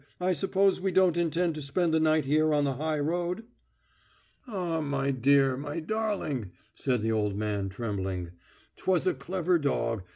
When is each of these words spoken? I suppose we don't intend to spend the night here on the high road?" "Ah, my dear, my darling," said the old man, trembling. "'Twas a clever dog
I 0.19 0.33
suppose 0.33 0.81
we 0.81 0.91
don't 0.91 1.15
intend 1.15 1.53
to 1.53 1.61
spend 1.61 1.93
the 1.93 1.99
night 1.99 2.25
here 2.25 2.55
on 2.55 2.63
the 2.63 2.73
high 2.73 2.97
road?" 2.97 3.43
"Ah, 4.47 4.81
my 4.81 5.11
dear, 5.11 5.55
my 5.55 5.79
darling," 5.79 6.53
said 6.73 7.03
the 7.03 7.11
old 7.11 7.35
man, 7.35 7.69
trembling. 7.69 8.31
"'Twas 8.77 9.05
a 9.05 9.13
clever 9.13 9.59
dog 9.59 10.01